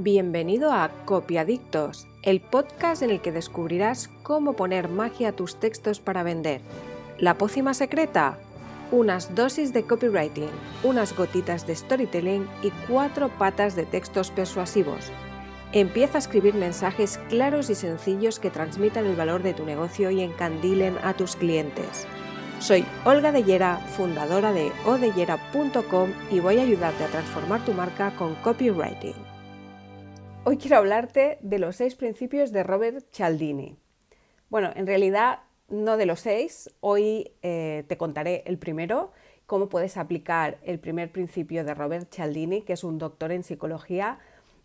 [0.00, 5.98] Bienvenido a Copiadictos, el podcast en el que descubrirás cómo poner magia a tus textos
[5.98, 6.60] para vender.
[7.18, 8.38] ¿La pócima secreta?
[8.92, 10.50] Unas dosis de copywriting,
[10.84, 15.10] unas gotitas de storytelling y cuatro patas de textos persuasivos.
[15.72, 20.22] Empieza a escribir mensajes claros y sencillos que transmitan el valor de tu negocio y
[20.22, 22.06] encandilen a tus clientes.
[22.60, 28.36] Soy Olga Dellera, fundadora de odellera.com y voy a ayudarte a transformar tu marca con
[28.36, 29.27] copywriting.
[30.50, 33.76] Hoy quiero hablarte de los seis principios de Robert Cialdini.
[34.48, 39.12] Bueno, en realidad no de los seis, hoy eh, te contaré el primero,
[39.44, 44.20] cómo puedes aplicar el primer principio de Robert Cialdini, que es un doctor en psicología,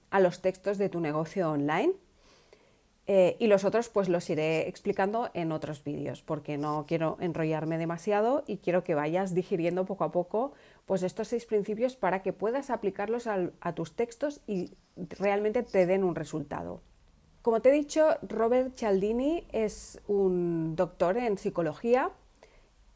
[0.10, 1.92] a los textos de tu negocio online.
[3.06, 7.78] Eh, y los otros pues los iré explicando en otros vídeos porque no quiero enrollarme
[7.78, 10.54] demasiado y quiero que vayas digiriendo poco a poco
[10.86, 16.04] pues estos seis principios para que puedas aplicarlos a tus textos y realmente te den
[16.04, 16.82] un resultado.
[17.42, 22.12] Como te he dicho, Robert Cialdini es un doctor en psicología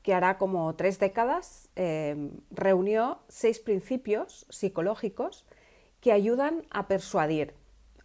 [0.04, 5.46] que hará como tres décadas eh, reunió seis principios psicológicos
[6.00, 7.54] que ayudan a persuadir,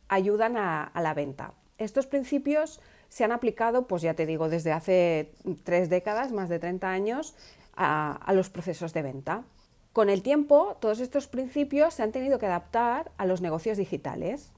[0.09, 1.55] ayudan a la venta.
[1.79, 2.81] Estos principios
[3.13, 5.35] se han aplicado, pues ya te digo, desde hace
[5.65, 7.35] tres décadas, más de 30 años,
[7.77, 9.45] a, los procesos de venta.
[9.93, 14.51] Con el tiempo, todos estos principios se han tenido que adaptar a los negocios digitales.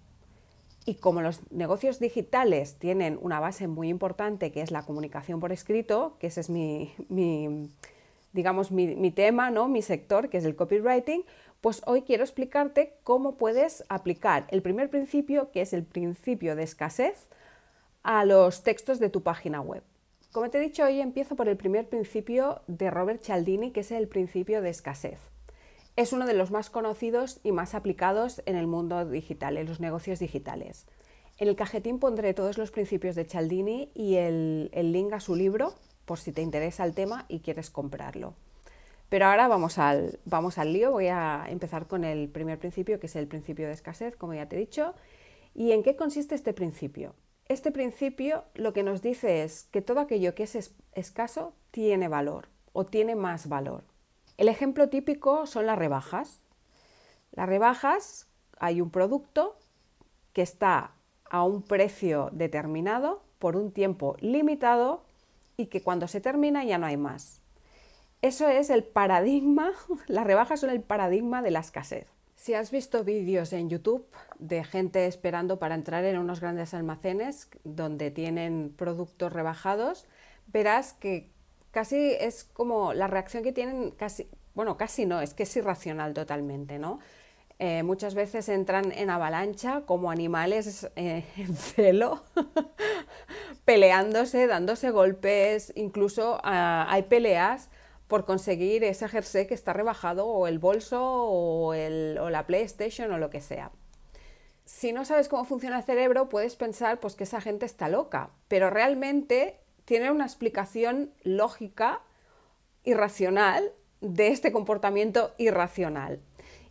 [0.87, 5.51] Y como los negocios digitales tienen una base muy importante que es la comunicación por
[5.51, 6.93] escrito, que ese es mi,
[8.33, 9.67] digamos, mi, tema, ¿no?
[9.67, 11.25] mi sector, que es el copywriting,
[11.61, 16.65] pues hoy quiero explicarte cómo puedes aplicar el primer principio, que es el principio de
[16.65, 17.27] escasez,
[18.03, 19.83] a los textos de tu página web.
[20.35, 23.93] Como te he dicho, hoy empiezo por el primer principio de Robert Cialdini, que es
[23.93, 25.21] el principio de escasez.
[25.95, 29.79] Es uno de los más conocidos y más aplicados en el mundo digital, en los
[29.79, 30.87] negocios digitales.
[31.39, 35.36] En el cajetín pondré todos los principios de Cialdini y el, el link a su
[35.36, 35.73] libro,
[36.05, 38.35] por si te interesa el tema y quieres comprarlo.
[39.08, 40.91] Pero ahora vamos al, vamos al lío.
[40.91, 44.48] Voy a empezar con el primer principio, que es el principio de escasez, como ya
[44.48, 44.97] te he dicho.
[45.55, 47.14] ¿Y en qué consiste este principio?
[47.47, 52.49] Este principio lo que nos dice es que todo aquello que es escaso tiene valor
[52.73, 53.85] o tiene más valor.
[54.39, 56.43] El ejemplo típico son las rebajas.
[57.33, 58.29] Las rebajas,
[58.59, 59.59] hay un producto
[60.33, 60.93] que está
[61.31, 65.05] a un precio determinado por un tiempo limitado
[65.57, 67.43] y que cuando se termina ya no hay más.
[68.23, 69.73] Eso es el paradigma,
[70.07, 72.14] las rebajas son el paradigma de la escasez.
[72.45, 74.07] Si has visto vídeos en YouTube
[74.39, 80.07] de gente esperando para entrar en unos grandes almacenes donde tienen productos rebajados,
[80.49, 81.31] verás que
[81.71, 86.13] casi es como la reacción que tienen, casi, bueno, casi no, es que es irracional
[86.13, 87.01] totalmente, ¿no?
[87.59, 92.25] Eh, muchas veces entran en avalancha como animales eh, en celo,
[93.65, 97.71] peleándose, dándose golpes, incluso ah, hay peleas
[98.14, 103.29] por conseguir ese jersey que está rebajado o el bolso o, la PlayStation o lo
[103.29, 103.73] que sea.
[104.64, 108.30] Si no sabes cómo funciona el cerebro, puedes pensar pues, que esa gente está loca,
[108.47, 112.02] pero realmente tiene una explicación lógica
[112.85, 116.20] y racional de este comportamiento irracional.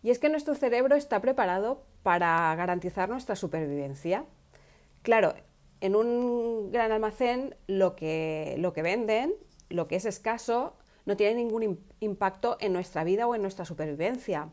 [0.02, 4.24] Y es que nuestro cerebro está preparado para garantizar nuestra supervivencia.
[5.02, 5.34] Claro,
[5.81, 9.34] en un gran almacén lo que, lo que venden,
[9.68, 14.50] lo que es escaso, no tiene ningún impacto en nuestra vida o en nuestra supervivencia.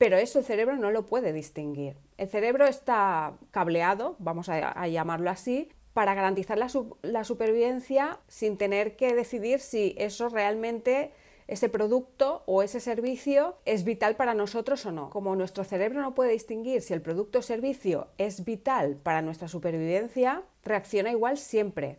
[0.00, 1.94] Pero eso el cerebro no lo puede distinguir.
[2.16, 9.14] El cerebro está cableado, vamos a, llamarlo así, para garantizar la, supervivencia sin tener que
[9.14, 11.12] decidir si eso realmente,
[11.48, 15.10] ese producto o ese servicio es vital para nosotros o no.
[15.10, 19.48] Como nuestro cerebro no puede distinguir si el producto o servicio es vital para nuestra
[19.48, 21.98] supervivencia, reacciona igual siempre.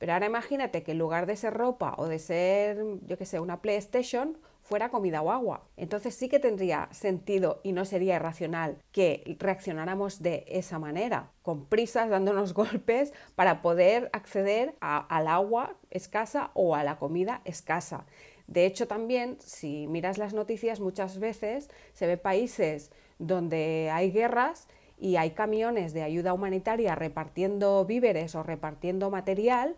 [0.00, 3.38] Pero ahora imagínate que en lugar de ser ropa o de ser, yo qué sé,
[3.38, 5.60] una PlayStation, fuera comida o agua.
[5.76, 11.66] Entonces sí que tendría sentido y no sería irracional que reaccionáramos de esa manera, con
[11.66, 18.06] prisas, dándonos golpes para poder acceder al agua escasa o a la comida escasa.
[18.46, 24.66] De hecho, también, si miras las noticias, muchas veces se ve países donde hay guerras
[24.96, 29.76] y hay camiones de ayuda humanitaria repartiendo víveres o repartiendo material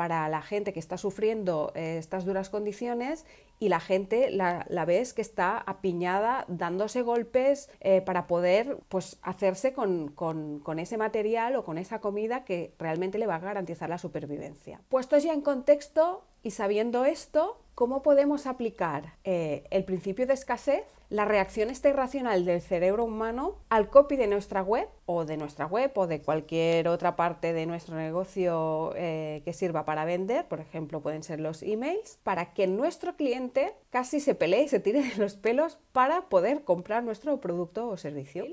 [0.00, 3.26] para la gente que está sufriendo eh, estas duras condiciones
[3.58, 9.74] y la gente la, ves que está apiñada dándose golpes eh, para poder pues, hacerse
[9.74, 13.98] con, con, ese material o con esa comida que realmente le va a garantizar la
[13.98, 14.80] supervivencia.
[14.88, 20.84] Puestos ya en contexto y sabiendo esto, ¿cómo podemos aplicar eh, el principio de escasez,
[21.08, 25.64] la reacción esta irracional del cerebro humano al copy de nuestra web o de nuestra
[25.64, 30.60] web o de cualquier otra parte de nuestro negocio eh, que sirva para vender, por
[30.60, 35.00] ejemplo pueden ser los emails, para que nuestro cliente casi se pelee y se tire
[35.00, 38.44] de los pelos para poder comprar nuestro producto o servicio?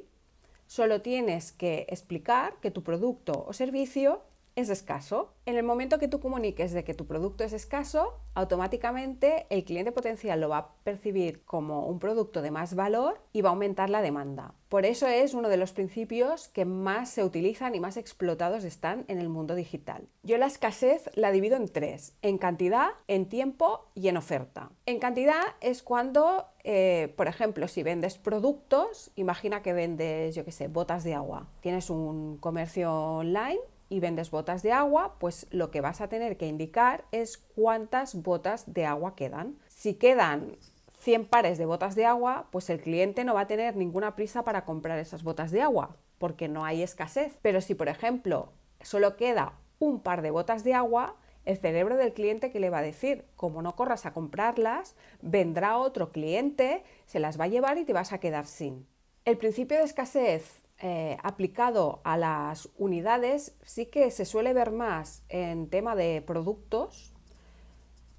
[0.68, 4.22] Solo tienes que explicar que tu producto o servicio
[4.58, 5.36] es escaso.
[5.46, 9.92] En el momento que tú comuniques de que tu producto es escaso, automáticamente el cliente
[9.92, 13.92] potencial lo va a percibir como un producto de más valor y va a aumentar
[13.92, 14.56] la demanda.
[14.68, 19.06] Por eso es uno de los principios que más se utilizan y más explotados están
[19.08, 20.08] en el mundo digital.
[20.24, 24.72] Yo la escasez la divido en tres, en cantidad, en tiempo y en oferta.
[24.88, 30.52] En cantidad es cuando, eh, por ejemplo, si vendes productos, imagina que vendes, yo qué
[30.52, 31.46] sé, botas de agua.
[31.62, 33.60] Tienes un comercio online
[33.90, 38.22] y vendes botas de agua, pues lo que vas a tener que indicar es cuántas
[38.22, 39.58] botas de agua quedan.
[39.68, 40.54] Si quedan
[41.00, 44.44] 100 pares de botas de agua, pues el cliente no va a tener ninguna prisa
[44.44, 47.38] para comprar esas botas de agua, porque no hay escasez.
[47.42, 48.52] Pero si, por ejemplo,
[48.82, 52.80] solo queda un par de botas de agua, el cerebro del cliente que le va
[52.80, 57.78] a decir, como no corras a comprarlas, vendrá otro cliente, se las va a llevar
[57.78, 58.86] y te vas a quedar sin.
[59.24, 65.24] El principio de escasez eh, aplicado a las unidades sí que se suele ver más
[65.28, 67.14] en tema de productos,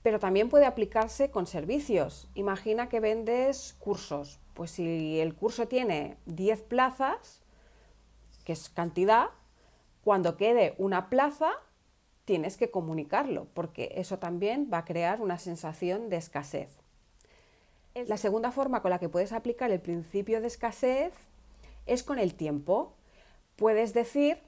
[0.02, 2.28] pero también puede aplicarse con servicios.
[2.34, 7.42] Imagina que vendes cursos, pues si el curso tiene 10 plazas,
[8.44, 9.28] que es cantidad,
[10.02, 11.52] cuando quede una plaza
[12.24, 16.80] tienes que comunicarlo, porque eso también va a crear una sensación de escasez.
[17.94, 21.27] La segunda forma con la que puedes aplicar el principio de escasez
[21.88, 22.94] es con el tiempo.
[23.56, 24.38] Puedes decir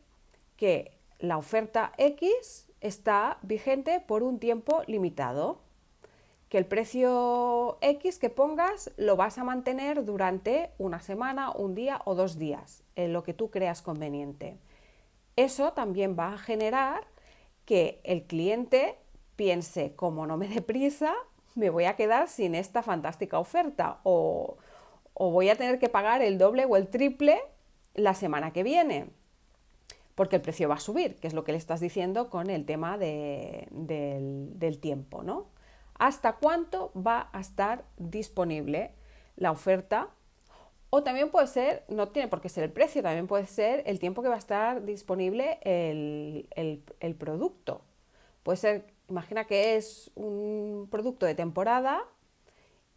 [0.57, 5.61] que la oferta X está vigente por un tiempo limitado,
[6.49, 12.01] que el precio X que pongas lo vas a mantener durante una semana, un día
[12.05, 14.59] o dos días, en lo que tú creas conveniente.
[15.37, 17.07] Eso también va a generar
[17.65, 18.99] que el cliente
[19.37, 21.15] piense, como no me dé prisa,
[21.55, 24.57] me voy a quedar sin esta fantástica oferta o,
[25.23, 27.43] o voy a tener que pagar el doble o el triple
[27.93, 29.11] la semana que viene,
[30.15, 32.65] porque el precio va a subir, que es lo que le estás diciendo con el
[32.65, 33.69] tema del,
[34.81, 35.49] tiempo, ¿no?
[35.99, 38.93] ¿Hasta cuánto va a estar disponible
[39.37, 40.09] la oferta?
[40.89, 43.99] O también puede ser, no tiene por qué ser el precio, también puede ser el
[43.99, 47.83] tiempo que va a estar disponible el, producto.
[48.43, 52.07] Puede ser, imagina que es un producto de temporada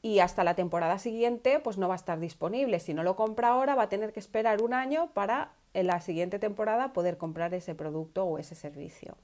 [0.03, 2.79] y hasta la temporada siguiente pues no va a estar disponible.
[2.79, 6.01] Si no lo compra ahora va a tener que esperar un año para en la
[6.01, 9.15] siguiente temporada poder comprar ese producto o ese servicio.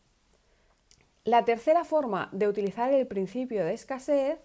[1.26, 4.40] La tercera forma de utilizar el principio de escasez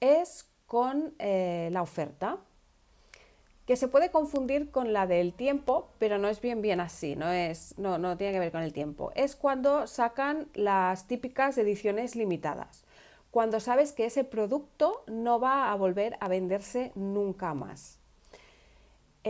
[0.00, 2.36] es con eh, la oferta,
[3.66, 7.30] que se puede confundir con la del tiempo, pero no es bien bien así, no,
[7.30, 9.10] es, no, no tiene que ver con el tiempo.
[9.14, 12.84] Es cuando sacan las típicas ediciones limitadas
[13.30, 17.98] cuando sabes que ese producto no va a volver a venderse nunca más.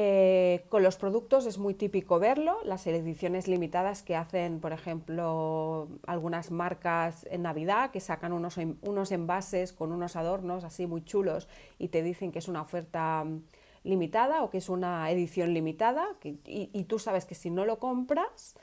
[0.01, 5.89] Eh, con los productos es muy típico verlo, las ediciones limitadas que hacen, por ejemplo,
[6.07, 11.49] algunas marcas en Navidad, que sacan unos, unos envases con unos adornos así muy chulos
[11.79, 13.43] y te dicen que es una oferta mm,
[13.83, 18.55] limitada o que es una edición limitada y, tú sabes que si no lo compras,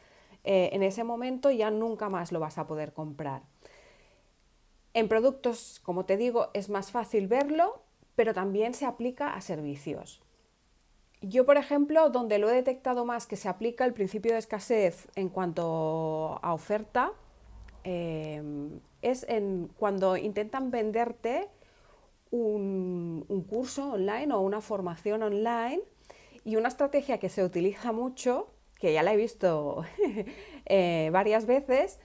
[0.46, 3.42] eh, en ese momento ya nunca más lo vas a poder comprar.
[4.96, 7.82] En productos, como te digo, es más fácil verlo,
[8.16, 10.22] pero también se aplica a servicios.
[11.22, 15.10] Yo, por ejemplo, donde lo he detectado más que se aplica el principio de escasez
[15.18, 17.12] en cuanto a oferta,
[17.84, 21.50] em, es en cuando intentan venderte
[22.32, 25.82] un, curso online o una formación online
[26.46, 28.48] y una estrategia que se utiliza mucho,
[28.80, 29.84] que ya la he visto
[30.66, 32.00] eh, varias veces,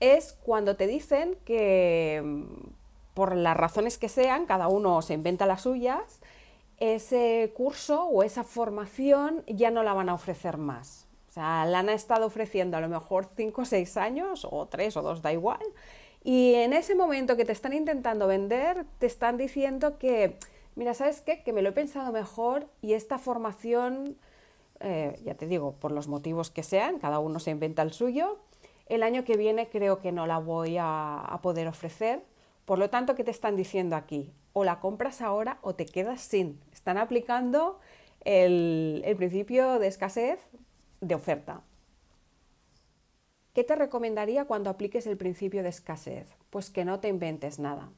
[0.00, 5.46] es cuando te dicen que mm, por las razones que sean, cada uno se inventa
[5.46, 6.20] las suyas,
[6.78, 11.06] ese curso o esa formación ya no la van a ofrecer más.
[11.28, 14.96] O sea, la han estado ofreciendo a lo mejor 5 o 6 años, o 3
[14.96, 15.62] o 2, da igual.
[16.22, 20.38] Y en ese momento que te están intentando vender, te están diciendo que,
[20.74, 21.42] mira, ¿sabes qué?
[21.42, 24.16] Que me lo he pensado mejor y esta formación,
[24.80, 28.38] eh, ya te digo, por los motivos que sean, cada uno se inventa el suyo,
[28.86, 32.22] el año que viene creo que no la voy a, poder ofrecer.
[32.64, 34.32] Por lo tanto, ¿qué te están diciendo aquí?
[34.52, 36.60] O la compras ahora o te quedas sin.
[36.72, 37.80] Están aplicando
[38.24, 40.40] el, el principio de escasez
[41.00, 41.60] de oferta.
[43.52, 46.28] ¿Qué te recomendaría cuando apliques el principio de escasez?
[46.50, 47.90] Pues que no te inventes nada.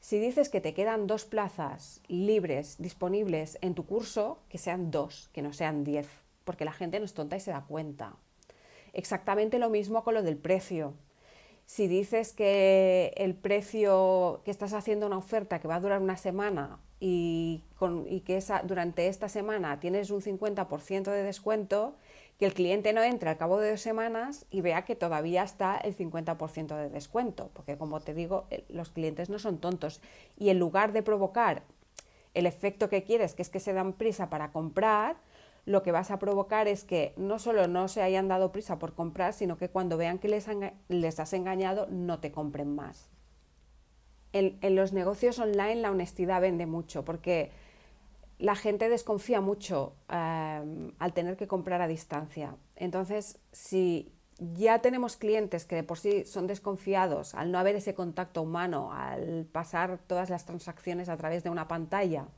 [0.00, 5.28] Si dices que te quedan dos plazas libres disponibles en tu curso, que sean dos,
[5.32, 6.08] que no sean diez,
[6.44, 8.16] porque la gente no es tonta y se da cuenta.
[8.92, 10.94] Exactamente lo mismo con lo del precio.
[11.66, 16.16] Si dices que el precio, que estás haciendo una oferta que va a durar una
[16.16, 17.62] semana y,
[18.24, 21.94] que durante esta semana tienes un 50% de descuento,
[22.38, 25.76] que el cliente no entre al cabo de dos semanas y vea que todavía está
[25.76, 30.00] el 50% de descuento, porque como te digo, los clientes no son tontos
[30.38, 31.64] y en lugar de provocar
[32.34, 35.16] el efecto que quieres, que es que se dan prisa para comprar,
[35.68, 38.94] lo que vas a provocar es que no solo no se hayan dado prisa por
[38.94, 43.10] comprar, sino que cuando vean que les, has engañado, no te compren más.
[44.32, 47.50] En, en los negocios online la honestidad vende mucho, porque
[48.38, 52.56] la gente desconfía mucho em, al tener que comprar a distancia.
[52.76, 57.94] Entonces, si ya tenemos clientes que de por sí son desconfiados al no haber ese
[57.94, 62.28] contacto humano, al pasar todas las transacciones a través de una pantalla,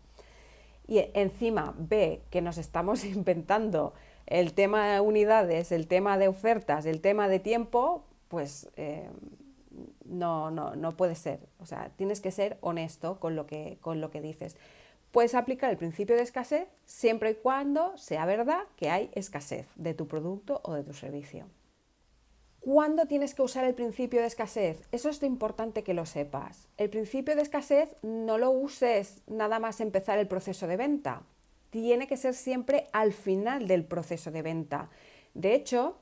[0.90, 3.94] y encima ve que nos estamos inventando
[4.26, 9.12] el tema de unidades, el tema de ofertas, el tema de tiempo, pues em,
[10.04, 11.38] no, no, no puede ser.
[11.61, 14.56] O sea, tienes que ser honesto con lo que, con lo que dices.
[15.12, 19.94] Puedes aplicar el principio de escasez siempre y cuando sea verdad que hay escasez de
[19.94, 21.47] tu producto o de tu servicio.
[22.61, 24.83] ¿Cuándo tienes que usar el principio de escasez?
[24.93, 26.69] Eso es importante que lo sepas.
[26.76, 31.23] El principio de escasez no lo uses nada más empezar el proceso de venta.
[31.71, 34.90] Tiene que ser siempre al final del proceso de venta.
[35.33, 35.97] De hecho,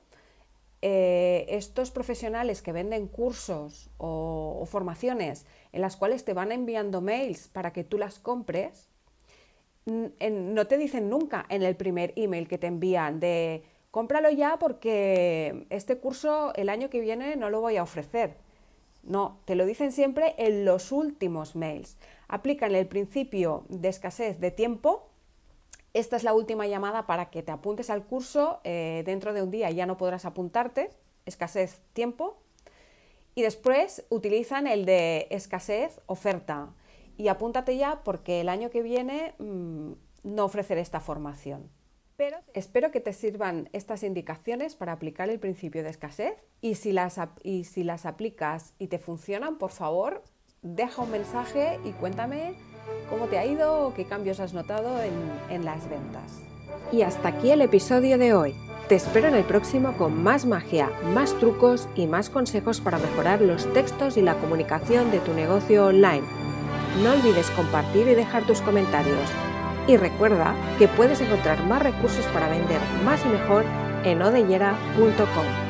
[0.83, 7.47] eh, estos profesionales que venden cursos o formaciones en las cuales te van enviando mails
[7.49, 8.88] para que tú las compres,
[9.87, 15.66] no te dicen nunca en el primer email que te envían de cómpralo ya porque
[15.71, 18.37] este curso el año que viene no lo voy a ofrecer.
[19.02, 21.97] No, te lo dicen siempre en los últimos mails.
[22.28, 25.09] Aplican el principio de escasez de tiempo.
[25.95, 28.61] Esta es la última llamada para que te apuntes al curso.
[28.64, 30.90] Eh, dentro de un día ya no podrás apuntarte.
[31.25, 32.38] Escasez tiempo.
[33.35, 36.75] Y después utilizan el de escasez oferta
[37.16, 39.92] y apúntate ya porque el año que viene mm,
[40.23, 41.68] no ofreceré esta formación.
[42.19, 46.91] Pero espero que te sirvan estas indicaciones para aplicar el principio de escasez y si
[46.91, 50.25] las, y si las aplicas y te funcionan, por favor,
[50.63, 52.55] deja un mensaje y cuéntame
[53.09, 55.13] cómo te ha ido o qué cambios has notado en,
[55.49, 56.41] en las ventas.
[56.91, 58.57] Y hasta aquí el episodio de hoy.
[58.89, 63.41] Te espero en el próximo con más magia, más trucos y más consejos para mejorar
[63.43, 66.27] los textos y la comunicación de tu negocio online.
[67.01, 69.48] No olvides compartir y dejar tus comentarios.
[69.88, 73.64] Y recuerda que puedes encontrar más recursos para vender más y mejor
[74.04, 75.68] en odellera.com.